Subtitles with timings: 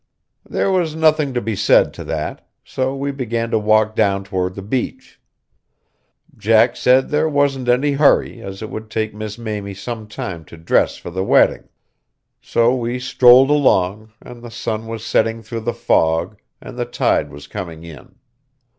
[0.49, 4.55] There was nothing to be said to that, so we began to walk down toward
[4.55, 5.21] the beach.
[6.35, 10.57] Jack said there wasn't any hurry, as it would take Miss Mamie some time to
[10.57, 11.69] dress for the wedding.
[12.41, 17.29] So we strolled along, and the sun was setting through the fog, and the tide
[17.29, 18.15] was coming in.